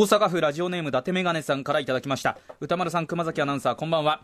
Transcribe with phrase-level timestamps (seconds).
[0.00, 2.38] 大阪府ラジオネーム伊達メガネさんからいただきました。
[2.58, 4.22] 歌丸さん熊崎アナウンサーこんばんは。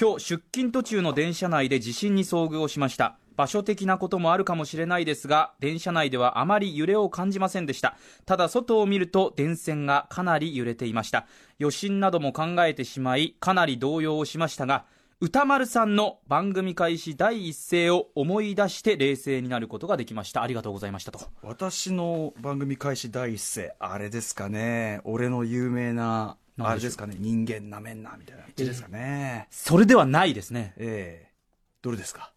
[0.00, 3.18] 今日出勤途中の電車内で地震に遭遇をしました。
[3.34, 7.96] 場所的なこともあるかもしれないですが電車内ではあまり揺れを感じませんでした。
[8.24, 11.26] ただ外を見ると電線がかなり揺れていました。
[11.58, 14.84] 余震なども考えてしまいかなり動揺をしましたが
[15.18, 20.42] 歌丸さんの番組開始第一声を思い出して冷静になることができました。
[20.42, 21.20] ありがとうございましたと。
[21.42, 25.00] 私の番組開始第一声あれですかね。
[25.04, 27.16] 俺の有名なあれですかね。
[27.18, 30.74] 人間なめんなみたいな字ですかね、それではないですね。
[30.76, 31.32] ええ。
[31.80, 32.30] どれですか？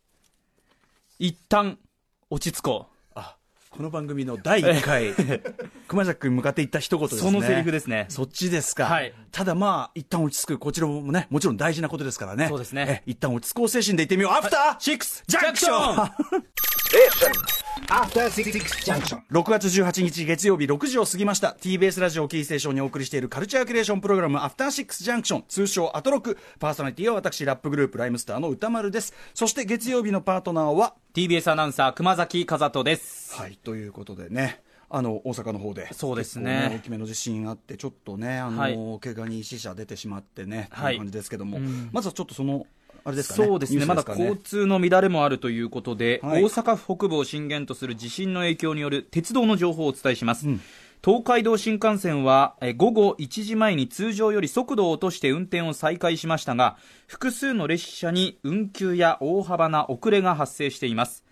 [1.19, 1.77] 一旦
[2.29, 2.93] 落ち着こう。
[2.93, 2.98] あ
[3.69, 5.13] この番組の第1回
[5.87, 7.21] 熊崎君に向かって言った一言ですね。
[7.21, 8.07] そのセリフですね。
[8.09, 9.13] そっちですか、はい。
[9.31, 10.57] ただまあ一旦落ち着く。
[10.57, 12.47] こちらもねもちろん大事なことですからね。
[12.47, 13.03] そうですね。
[13.05, 14.31] え一旦落ち着こう精神で言ってみよう。
[14.31, 16.11] アフターシックスジャンクション.
[16.89, 16.95] 6
[19.51, 21.55] 月18日月曜日6時を過ぎました。
[21.61, 26.35] TBS ラジオキーステーションにお送りしているカルチャークリエーションプログラムアフターシックスジャンクション通称アトロク。
[26.57, 29.13] パーソナリティは私ラップグループライムスターの歌丸です。
[29.35, 33.35] そして月曜日のパートナーは TBS アナウンサー熊崎和人です。
[33.35, 34.63] はいということでね。
[34.89, 35.93] あの大阪の方で。
[35.93, 38.73] そうですね大きめの地震あってちょっとねあの、はい。
[38.99, 40.93] 怪我人死者出てしまってね、はい。
[40.93, 41.89] という感じですけども、うん。
[41.91, 42.65] まずはちょっとその
[43.09, 43.47] あれですかね？
[43.47, 43.85] そうですね。
[43.85, 46.43] まだ交通の乱れもあるということで、はい。
[46.43, 50.61] 大阪府北部を震源とする地震の影響による鉄道の情報をお伝えします、うん。
[51.03, 61.23] 東海道新幹線はえ午後1時前に通常より速度を落として運転を再開しましたが複数の列車に運休や大幅な遅れが発生しています。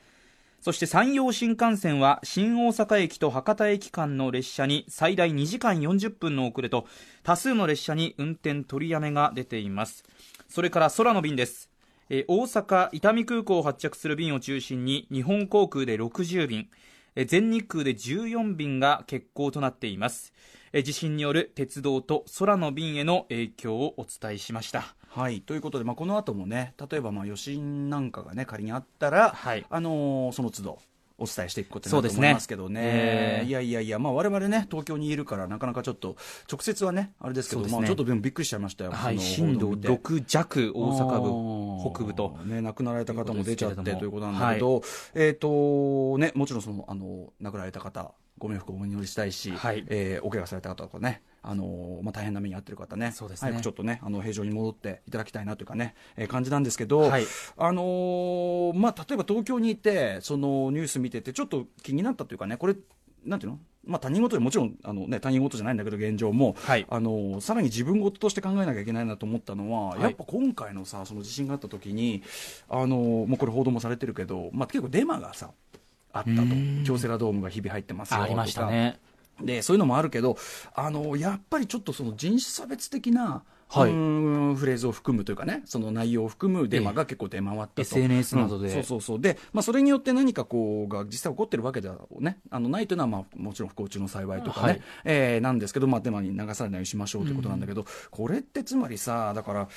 [0.61, 6.87] そして山陽新幹線は新大阪駅と博多駅間の列車に最大2時間40分の遅れと
[7.23, 10.03] 多数の列車に運転取りやめが出ています。
[10.49, 11.66] それから空の便です
[12.09, 16.69] えー大阪伊丹空港を発着する便を中心に日本航空で60便
[17.15, 20.33] えー全日空で14便が欠航となっています。
[20.73, 24.95] えー地震による鉄道と空の便への影響をお伝えしました。
[25.09, 25.41] はい。
[25.41, 29.65] ということで、まあ、この後もね例えばまあ余震なんかがね仮にあったら、はい。
[29.69, 30.79] あのーその都度
[31.17, 32.81] お伝えしていくことになると思いますけどね。
[32.83, 33.47] えー。
[33.47, 36.15] いやいやいや、まあ、我々ね東京にいるからなかなかちょっと
[36.51, 37.71] 直接はねあれですけどね。
[37.71, 44.81] まあ、ちょっとでもびっくりしちゃいましたよ、はい、震度報道を見て6弱、大阪あ部ー北部と、ね、亡くなられた方も出ちゃってとということなんだけど、
[45.15, 49.85] えっ、とね、もちろんそのあの亡くなられた方、ご冥福をお祈りしたいし、はい。
[49.87, 53.51] えーお怪我された方とかね、あのまあ、大変な目に遭ってる方ね、そうですね。
[53.51, 57.23] 早くちょっとね、あの平常に戻っていただきたいなというかね、えー感じなんですけど、はい。
[57.55, 62.75] あのーまあ、例えば東京にいて、そのニュース見てて、ちょっと気になったというかね、これ、
[63.25, 63.59] なんていうの？
[63.85, 66.85] まあ、他人事でもちろんあの、ね、他人事じゃないんだけど現状も、はい。
[66.89, 70.01] あのさらに自分事として考えなきゃいけないなと思ったのは、はい。
[70.01, 72.21] やっぱ今回のさその地震があった時に
[72.67, 75.51] あのもうこれ報道もされてるけど、まあ、結構デマがさ
[76.11, 76.41] あったと。
[76.41, 76.83] うん。
[76.85, 78.99] 京セラドームが日々入ってますよありましたね。
[79.41, 80.37] でそういうのもあるけど
[80.73, 83.91] あのやっぱりちょっとその人種差別的な、はい。
[83.91, 88.73] うーんフレーズを含むというかねその内容を含むデマが結構出回ったと、SNS などでうん。
[88.73, 89.21] そうそうそう。
[89.21, 94.81] で、まあ、それによって何かこうが実際起こってるわけでは、ね、あのないというのは、まあ、もちろん不幸中の幸いとかね、はい。
[95.05, 99.67] えーなんですけど、まあ、デマに流されないようにしましょうということなんだけど、これってつまりさだから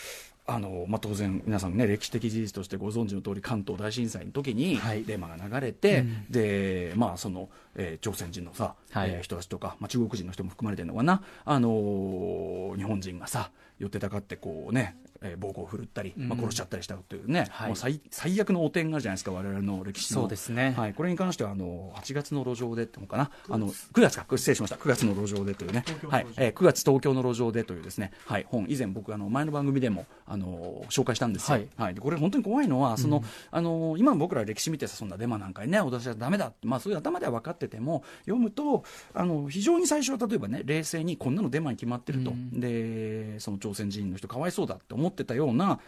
[0.52, 5.04] あのまあ、当然、皆さんね、歴史的事実としてご存知の通り、関東大震災の時にはい。
[5.04, 6.26] デマが流れて、うん。
[6.30, 9.10] でまあそのえー朝鮮人のさ、はい。
[9.10, 17.68] えー人たちとか、まあ、中国人の人も含まれてるのかな、あのー日本人がさ、寄ってたかってこうね、えー暴行を振るったり、まあ、うん殺しちゃったりしたというね、はい。
[17.68, 20.22] もう最最悪の汚点があるじゃないですか、我々の歴史の。
[20.22, 20.74] そうですね。
[20.76, 26.26] はい、これに関してはあの8月の路上でってのかな、あの9月か、失礼しました、9月の路上でというね、はい。
[26.36, 31.60] えー9月東京の路上でというですね、はい、本、以前僕あの前の番組でもあの紹介したんですよ。
[31.76, 31.94] はい。
[31.94, 42.60] でこれ本当に怖いのは、その、あの今僕ら歴史見てさそんなデマなんかにね、脅しちゃダメだ、まあそういう頭では分かってても読むとあの非常に最初は例えばね冷静にこんなのデマに決まってると、うん。
[42.60, 45.80] でその朝鮮人の人かわいそうだって思ってたような。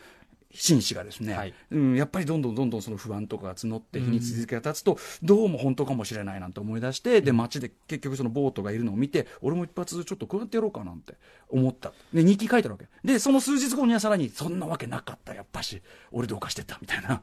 [0.54, 1.54] 紳士がですね、はい。
[1.70, 11.14] うん、やっぱりどんどんどんどんその不安とかが募って日に続きが経つと、どうも本当かもしれないなんて思い出して、で街で結局そのボートがいるのを見て俺も一発ちょっとこうやってやろうかなんて
[11.48, 11.92] 思った。
[12.12, 12.86] で日記書いてるわけ。
[13.02, 15.34] でその数日後にはさらにそんなわけなかった。
[15.34, 15.80] やっぱし
[16.10, 16.76] 俺どうかしてた。
[16.82, 17.22] みたいな。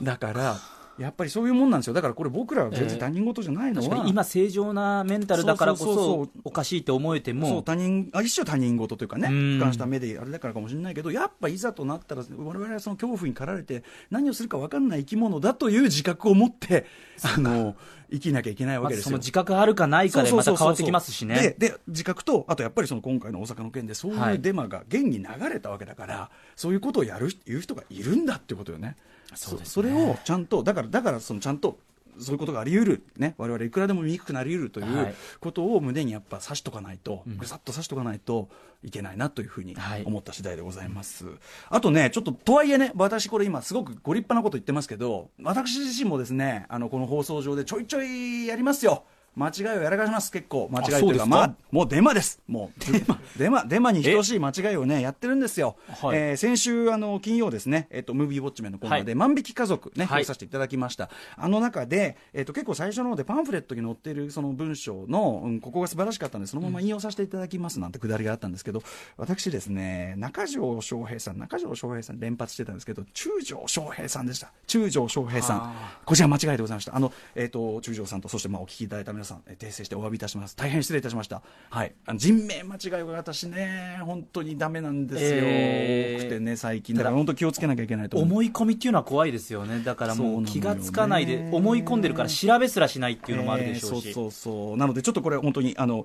[0.00, 0.56] だから
[1.02, 1.94] やっぱりそういうもんなんですよ。
[1.94, 4.10] だからこれ僕らは全然他人事じゃないのは、確かに。
[4.10, 9.34] 今、正常なメンタルだからこそおかしいと思えてそうも、他人あ一種他人事というかね、うん。
[9.34, 16.86] 俯瞰した目であれだからかもしれないけど、やっぱいざとなったら、我々はその恐怖に駆られて、何をするか分かんない生き物だという自覚を持って、
[17.22, 17.74] あの
[18.10, 19.04] 生きなきゃいけないわまけですよ。
[19.04, 21.56] ずその自覚あるかないかでまた変わってきますしね。
[21.58, 24.34] でで自覚と、あとやっぱりその今回の大阪の件で、そうはい。
[24.34, 28.96] いうデマが現に流れたわけだから、そういうことをやる言う人がいるんだってことよね。
[29.34, 29.70] そうですね。
[29.72, 31.78] それをちゃんと、だから、だからそのちゃんと、
[32.18, 35.10] そういうことがあり得る、ね、我々いくらでも見にくくなり得るといはい。
[35.12, 38.50] うことを胸にやっぱ刺しとかないと、ぐさっと刺しとかないと
[38.84, 40.04] いけないなというふうにはい。
[40.04, 41.24] 思った次第でございます。
[41.70, 49.04] あとね、ちょっととはいえね、私これ今すごくご立派なこと言ってますけど、私自身もですね、あの、この放送上でちょいちょいやりますよ。
[49.34, 50.68] 間違いをやらかします、結構。
[50.70, 51.26] 間違いというか、そうですか？
[51.26, 52.40] まあ、もうデマです。
[52.46, 55.76] もう、デマ、デマ に等しい間違いをね、やってるんですよ。
[55.88, 61.08] はいえー先週、あの、金曜ですね、えっと、ムービーウォッチメンのコーナーで、は万引き家族ね、はさせていただきました。
[61.36, 68.82] あの中で、えっと、結構最初の方でパンフレットに載っているその文章の、うんここが素晴らしかったんで、そのまま引用させていただきますなんてくだりがあったんですけど、
[69.16, 74.50] 私ですね、中条翔平さん、中条翔平さん連発してたんですけど、中条翔平さんでした。
[74.66, 75.98] 中条翔平さんあ。
[76.04, 76.96] こちら間違いでございました。
[76.96, 80.56] あの、えっ、と、中条さんと、そしてまあお聞きいただいた皆さん、えー訂正してお詫びいたします。
[80.56, 81.42] 大変失礼いたしました。
[81.70, 81.94] はい。
[82.06, 85.30] あの人名間違いが私ね、本当にダメなんですよ。
[85.30, 86.96] えー多くてね、最近。
[86.96, 94.76] だから本当気をつけなきゃいけないと思い込みっていうのは怖いですよねだからもう気がつかないで思い込んでるから調べすらしないっていうのもあるでしょうし、えーそうそうそう。
[94.76, 96.04] なので、ちょっとこれ、本当に、あの、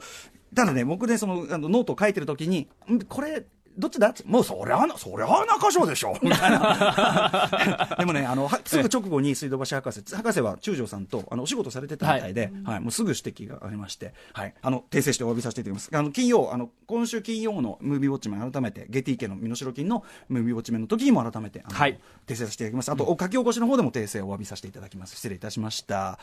[0.55, 3.45] ただね、僕ね、その、あのノートを書いてるときに、んこれ、
[3.77, 7.95] どっちだもうそりゃな、そりゃ中条でしょみたいな。
[7.99, 15.89] でもね、あの、はすぐ直後に水道橋博士、博士は中条さんと、あの、お仕事されてたみたいで、はい、もうすぐ指摘がありまして、はい、あの、訂正してお詫びさせていただきます。
[15.93, 22.91] あの、金曜、あの、今週金曜のムービーウォッチメン、改めて、ゲティ家の身代金のムービーウォッチメンの時にも改めて、はい訂正させていただきます。
[22.91, 25.15] あと、お書き起こしの方でも訂正をお詫びさせていただきます。
[25.15, 26.19] 失礼いたしました。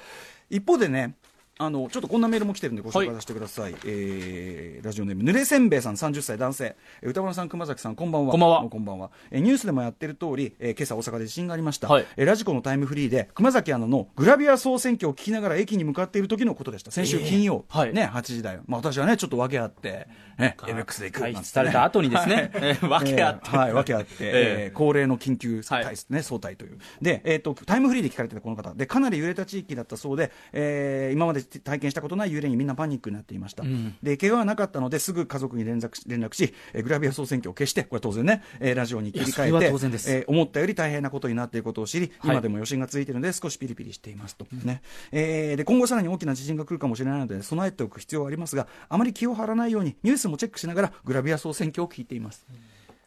[0.50, 1.14] 一方でね、
[1.56, 3.76] あの、ちょっとこんなメールも来てるんでご紹介させてください。
[3.84, 6.74] えー、ラジオネーム、ぬれせんべいさん30歳男性。
[7.00, 8.32] えー歌丸さん、熊崎さん、こんばんは。
[8.32, 9.12] こんばんはこんばんは。
[9.30, 11.86] えーニュースでもやってる通り、えー今朝大阪で地震がありました。
[11.86, 16.90] はいえーラジコのタイムフリーで、熊崎アナのグラビア総選挙を聞きながら駅に向かっている時のことでした。
[16.90, 18.58] 先週金曜、はいね、8時台。
[18.66, 20.08] まあ私はね、ちょっと訳あって、
[20.38, 21.44] ね、MX で行くなんてね。
[21.44, 24.20] された後にですね、 えー 訳あって、えーはい、訳あって、え
[24.66, 26.78] えー恒例の緊急はい対ですね、総体という。
[27.00, 28.74] で、えっ、と、タイムフリーで聞かれてたこの方。
[28.74, 33.64] で、かなり揺れた地域だったそうで、えー今まで体験したことない揺れにみんなパニックになっていました。
[34.02, 39.66] で、怪我はなかったので、すぐ家族に連絡し連絡し、えーグラビア総選挙を消して、これ当然ね、えーラジオに切り替えて、
[40.10, 44.46] えー思ったより大変なことになっていることを知り、はい今でも余震が続いているので、少しピリピリしていますと。
[44.64, 44.82] ね。
[45.12, 52.46] えーで、今後さらに大きな地震が来るかもしれないので、備えておく必要はありますが、あまり気を張らないように、ニュースもチェックしながら、グラビア総選挙を聞いています。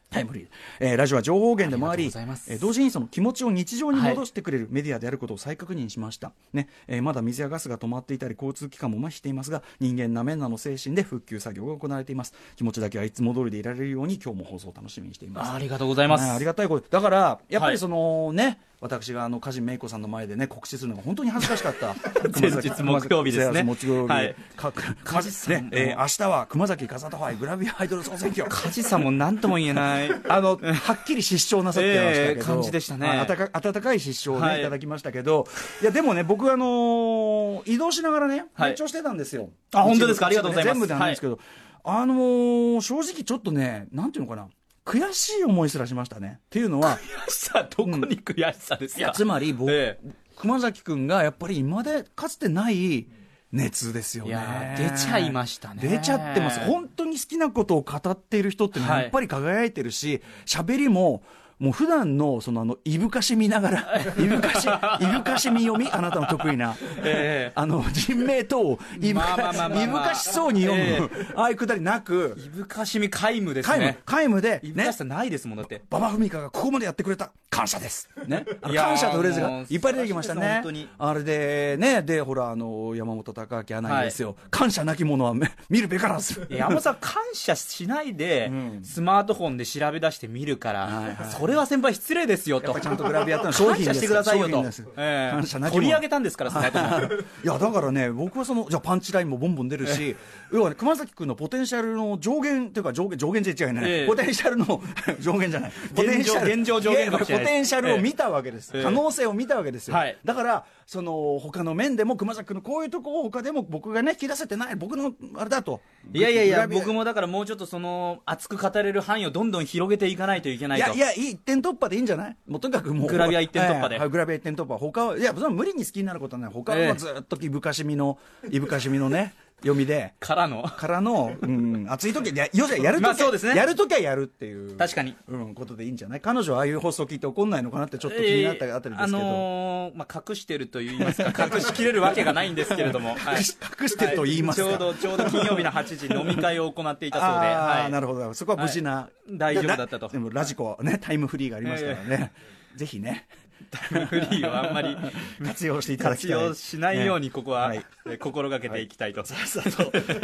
[0.09, 0.47] タイムリー、
[0.79, 6.69] えーラジオは情報源でもありえー同時にその気持ちを日常に戻してくれるメディアであることを再確認しました、ね。
[6.87, 12.33] えーまだ水やガスが止まっていたり交通機関も麻痺していますが人間なめんなの精神で復旧作業が行われています。
[12.55, 15.51] 気持ちだけはいつも通りでいられるように今日も放送を楽しみにしています。
[15.51, 16.87] ありがとうございます、はいありがたいこと。
[16.89, 17.73] だからやっぱはい。
[17.73, 21.95] りそのね、私があの梶芽衣子さんの前でね告知するのが本当に恥ずかしかった。
[22.39, 23.63] 前日木曜日ですね。
[23.63, 24.35] 木曜日、はい。
[24.55, 24.71] か
[25.03, 25.53] 梶さん。
[25.53, 28.47] ねえー明日は熊崎風田ファイグラビアアイドル総選挙。
[28.47, 30.09] 梶さんも何とも言えない。
[30.29, 33.07] あの、はっきり失笑なさってましたけど、ええ感じでしたね。
[33.07, 34.61] はい温か温かい失笑をね、はい。
[34.61, 35.47] い、ただきましたけど、
[35.81, 38.71] いや、でもね、僕、あのー移動しながらね、はい。
[38.71, 39.49] 拝聴してたんですよ。
[39.73, 40.27] あ本当ですか？
[40.27, 40.73] ありがとうございます。
[40.75, 41.39] 全部であるんですけど、
[41.83, 44.47] あのー正直ちょっとね、なんていうのかな、
[44.87, 46.39] 悔しい思いすらしましたね。
[46.45, 46.97] っていうのは、
[47.27, 49.99] 悔しさどこに悔しさですか、いや、つまり僕、え
[50.37, 53.07] 熊崎くんがやっぱり今までかつてない
[53.51, 54.75] 熱ですよね。
[54.77, 56.59] 出ちゃいましたね出ちゃってます。
[56.61, 61.23] 本当に好きなことを語っている人ってやっぱり輝いてるし、喋、りも、
[61.59, 66.75] もう普段の、そのあの、いぶかし見ながら、いぶかし、いぶかし見読みあなたの得意な。
[67.03, 78.07] ええあの、人名等を、いぶかしそうに読む、えああいうくだりなく、いぶかしみ皆無です皆無ね、皆無で、ねいぶかし、さないですもんだって馬場文香がここまでやってくれた感謝です。
[78.27, 78.45] ね。
[78.61, 80.53] 感謝のフレーズがいっぱい出てきましたね。
[80.55, 84.35] 本当にあれで、ね、で、ほら、あの、山本隆明アナですよ。
[84.51, 86.45] 感謝なき者はめ見るべからず。
[86.51, 92.79] 山本さん感謝しないで、うんスマートフォンで調べ出して見るから、はいはいそれは先輩失礼ですよと。
[92.79, 94.51] ちゃんとグラビアってのは商品です感謝してくださいよと。
[94.51, 95.35] 商品です、ええ。
[95.35, 100.15] 感謝なき者取り上げたんですからスマートフォンいやだからね、僕はそのじゃあパンチラインもボンボン出るし、
[100.51, 104.07] 要はね、熊崎君のポテンシャルの上限というか、上限上限じゃ違うね、ええ。
[104.07, 104.81] ポテンシャルの
[105.19, 106.53] 上限じゃない、ポテンシャル。
[106.53, 108.83] 現状上限ポテンシャルを見たわけです、ええ。
[108.83, 110.17] 可能性を見たわけですよ、はい。
[110.23, 115.81] だから、その他の面でも、熊崎君のこういうとこを他でも僕がね、引き出せてない、僕のあれだと、
[116.13, 120.93] いやいやいや僕もだからもうちょっとその熱く語れる範囲をどんどん広げていかないといけないと。
[120.93, 122.37] いやいや、いい一点突破でいいんじゃない？
[122.47, 123.07] もうとにかくもう。
[123.07, 124.77] グラビア一点突破でええはいグラビア一点突破。
[124.77, 126.51] 他は、いや、それは無理に好きになることはない。
[126.51, 128.17] 他はずっといぶかしみの、
[128.49, 130.61] いぶかしみのね、読みで、からの。
[130.63, 133.55] からの、うん、熱い時や、よじゃやるとき、まあそうですね。
[133.55, 134.77] やるときはやるっていう。
[134.77, 135.15] 確かに。
[135.27, 136.21] うん、ことでいいんじゃない？
[136.21, 139.17] 彼女はああいう放送聞いて怒んないのかなってちょっと気になったあたりですけど。
[139.17, 141.33] あのーまあ、隠してると言いますか。
[141.51, 143.37] 隠しきれるわけがないんですけれども、 はい。
[143.81, 144.67] 隠してると言いますか。
[144.67, 144.77] はい。
[144.77, 147.91] ちょうどちょうど金曜日の8時飲み会を行っていたそうで、ああ、はい。
[147.91, 148.33] なるほど。
[148.35, 149.37] そこは無事な、はい。
[149.37, 150.07] 大丈夫だったと。
[150.09, 152.31] でもラジコはね、タイムフリーがありますからね。
[152.75, 153.27] ぜひね。
[153.71, 154.95] タイムフリーをあんまり
[155.43, 156.47] 活用していただき活たい。
[156.47, 157.85] 用しないようにここは、はい。
[158.05, 159.23] えー心がけていきたいと、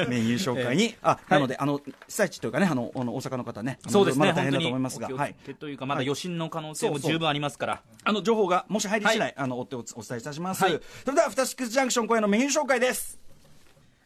[0.08, 5.36] メニュー紹介に、あ、はいなので、あの、被災地というかね、あの、あの大阪の方ね、そうですね、まだ大変だと思いますが、はい。
[5.60, 7.82] というか、まだ余震の可能性も十分ありますから。
[8.04, 9.34] あの、情報がもし入り次第、はい。
[9.38, 10.64] あの、追っておお伝えいたします。
[10.64, 10.72] はい。
[11.04, 13.20] それでは、アフターシックスジャンクション今夜のメニュー紹介です。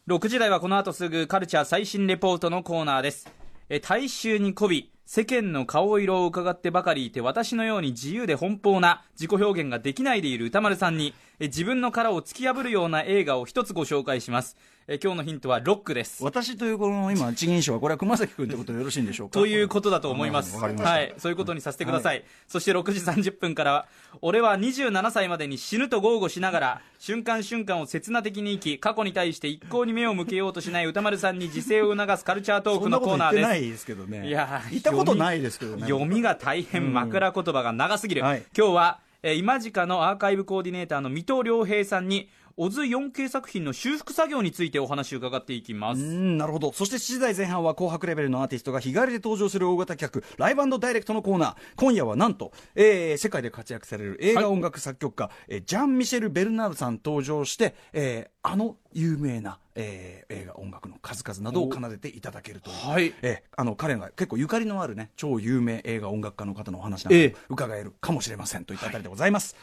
[0.08, 3.30] 6時台はこの後すぐカルチャー最新レポートのコーナーです。
[3.70, 14.58] え大衆に媚び、世間の顔色を伺ってばかりいて私のように自由で奔放な自己表現ができないでいる歌丸さんに自分の殻を突き破るような映画を一つご紹介します。
[14.88, 16.24] え今日のヒントはロックです。
[16.24, 19.34] 私というこの今、一人称は、これは熊崎君ということでよろしいんでしょうか？
[19.34, 20.58] ということだと思います。
[20.58, 20.70] は
[21.02, 21.14] い。
[21.20, 22.24] そういうことにさせてください。
[22.48, 23.86] そして6時30分からは、
[24.22, 33.42] 俺は27歳までに死ぬと豪語しながら、瞬間瞬間を刹那的に生き、過去に対して一向に目を向けようとしない歌丸さんに自制を促すカルチャートークのコーナーです。
[33.44, 34.28] ないですけどね。
[34.28, 35.84] いやー言ったことないですけどね。
[35.84, 42.30] 読みが大変枕言葉が長すぎる、はい今日は、え今近のアーカイブコーディネーターの水戸良平さんに
[42.60, 46.74] オズ 4K 作品の修復作業についてお話を伺っていきます、うん、なるほど。
[46.74, 51.56] そして7時台前半は紅白レベルのアーティストが日帰りで登場する大型企画、ライブダイレクトのコーナー。
[51.76, 62.76] 今夜はなんと、えー世界で活躍される映画音楽作曲家、えージャン・ミシェル・ベルナールさん登場して、えーあの有名な、えー映画音楽の数々などを奏でていただけるという。
[62.90, 69.56] はいえーあの、彼が結構ゆかりのあるね、超有名映画音楽家の方のお話などをええ伺えるかもしれませんといったあたりでございます。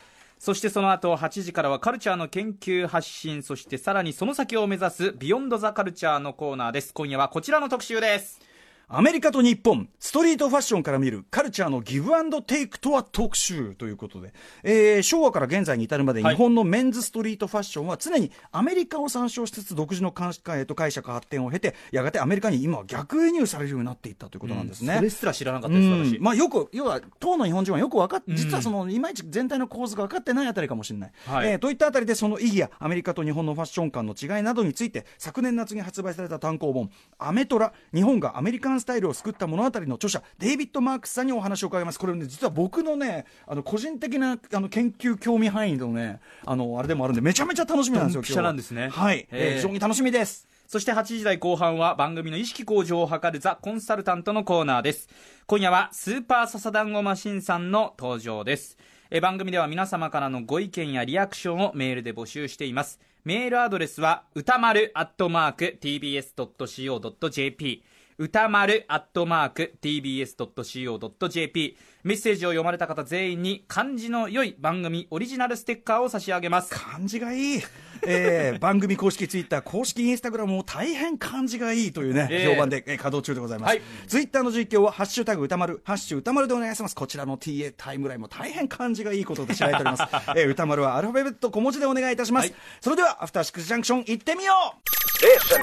[0.45, 6.93] そしてその後8時からはカルチャーの研究発信そしてさらにその先を目指すビヨンドザカルチャーのコーナーです。
[6.93, 8.44] 今夜はこちらの特集です。
[8.87, 24.97] アメリカと日本、ストリートファッションから見るカルチャーのギブアンドテイクとは特集ということで、えー昭和から現在に至るまではい日本のメンズストリートファッションは常にアメリカを参照しつつ独自の解えーと解釈発展を経て、やがてアメリカに今は逆輸入されるようになっていったということなんですね。
[24.97, 26.05] それすら知らなかったですうん。
[26.05, 31.13] 私、まあ、よく、要は、当の日本人はよく分かっ実はその、いまいち全体の構図が分かってないあたりかもしれない。
[31.27, 31.49] はい。
[31.49, 41.99] えーといったあたりで、その意義やアメリカと日本のファッション感の違いなどについて、昨年夏に発売された単行本、アメトラ、日本がアメリカンスタイルを救った物語の著者、デイビッド・マークスさんにお話を伺います。
[41.99, 49.27] これね、実は僕のね、あの、個人的な、あの、研究興味範囲のね、あの、あれでもあるんで、めちゃめちゃ楽しみなんですよ、ドンピシャなんですねははい。
[49.31, 50.47] えー非常に楽しみです。
[50.67, 55.09] そして8時台後半は番組の意識向上を図るザ・コンサルタントのコーナーです。
[55.47, 58.77] 今夜はスーパーササダンゴマシンさんの登場です。
[59.11, 63.01] え番組では皆様からのご意見やリアクションをメールで募集しています。
[63.25, 67.83] メールアドレスは歌丸アットマーク tbs.co.jp
[68.17, 76.71] 歌丸アットマーク tbs.co.jp メッセージを読まれた方全員に漢字の良い番組オリジナルステッカーを差し上げます。
[76.71, 77.63] 漢字がいい、
[78.07, 83.83] えー 番組公式ツイッター公式インスタグラムも大変漢字がいいというね、ええ評判で、えー稼働中でございます、はい。
[84.07, 86.95] ツイッターの実況は「ハッシュタグ歌丸」「ハッシュ歌丸」でお願いします。
[86.95, 90.03] こちらの TA タイムラインも大変漢字がいいことで知られております、
[90.37, 92.55] えー歌丸はアルファベット小文字でお願いいたします、はい。
[92.81, 94.95] それではアフターシックスジャンクション行ってみよう。
[95.25, 95.63] Station.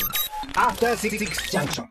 [0.55, 1.87] After Six Junction.